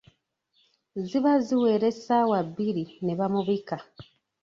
[1.05, 3.77] Ziba ziwera essaawa bbiri ne bamubika.